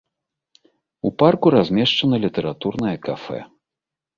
[1.09, 3.39] У парку размешчана літаратурнае кафэ.